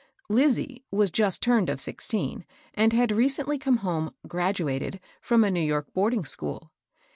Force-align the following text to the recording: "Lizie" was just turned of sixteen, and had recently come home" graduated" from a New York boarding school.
"Lizie" 0.37 0.83
was 0.99 1.11
just 1.11 1.43
turned 1.43 1.69
of 1.69 1.79
sixteen, 1.79 2.43
and 2.73 2.91
had 2.91 3.11
recently 3.11 3.59
come 3.59 3.77
home" 3.85 4.15
graduated" 4.27 4.99
from 5.21 5.43
a 5.43 5.51
New 5.51 5.61
York 5.61 5.93
boarding 5.93 6.25
school. 6.25 6.71